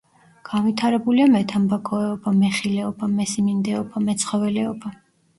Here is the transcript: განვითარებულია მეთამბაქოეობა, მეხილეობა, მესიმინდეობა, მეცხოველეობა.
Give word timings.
განვითარებულია 0.49 1.25
მეთამბაქოეობა, 1.33 2.33
მეხილეობა, 2.37 3.09
მესიმინდეობა, 3.19 4.03
მეცხოველეობა. 4.07 4.93